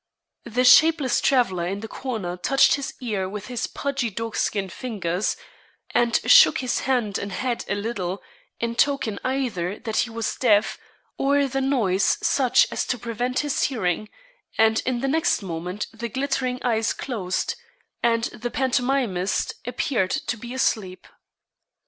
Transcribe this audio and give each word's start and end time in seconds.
The 0.45 0.63
shapeless 0.63 1.21
traveller 1.21 1.67
in 1.67 1.81
the 1.81 1.87
corner 1.87 2.35
touched 2.35 2.73
his 2.73 2.95
ear 3.01 3.29
with 3.29 3.45
his 3.45 3.67
pudgy 3.67 4.09
dogskin 4.09 4.67
fingers, 4.69 5.37
and 5.91 6.19
shook 6.25 6.57
his 6.57 6.79
hand 6.89 7.19
and 7.19 7.31
head 7.31 7.63
a 7.69 7.75
little, 7.75 8.23
in 8.59 8.73
token 8.73 9.19
either 9.23 9.77
that 9.77 9.97
he 9.97 10.09
was 10.09 10.35
deaf, 10.37 10.79
or 11.19 11.45
the 11.47 11.61
noise 11.61 12.17
such 12.25 12.65
as 12.71 12.87
to 12.87 12.97
prevent 12.97 13.41
his 13.45 13.65
hearing, 13.65 14.09
and 14.57 14.81
in 14.87 15.01
the 15.01 15.07
next 15.07 15.43
moment 15.43 15.85
the 15.93 16.09
glittering 16.09 16.59
eyes 16.63 16.93
closed, 16.93 17.53
and 18.01 18.23
the 18.33 18.49
pantomimist 18.49 19.53
appeared 19.67 20.09
to 20.09 20.35
be 20.35 20.51
asleep. 20.51 21.05